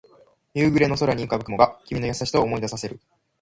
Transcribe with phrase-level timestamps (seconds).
[0.55, 2.99] 夕暮れの空に浮かぶ雲が君の優しさを思い出させる